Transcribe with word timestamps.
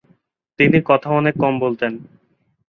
তিনি 0.59 0.77
কথা 0.85 1.07
অনেক 1.19 1.35
কম 1.43 1.53
বলতেন। 1.59 1.91